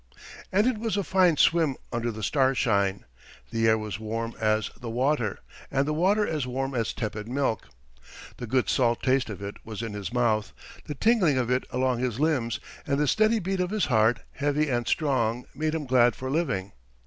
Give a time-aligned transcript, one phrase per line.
[0.51, 3.05] And it was a fine swim under the starshine.
[3.51, 5.37] The air was warm as the water,
[5.69, 7.67] and the water as warm as tepid milk.
[8.37, 10.53] The good salt taste of it was in his mouth,
[10.85, 14.69] the tingling of it along his limbs; and the steady beat of his heart, heavy
[14.71, 16.71] and strong, made him glad for living.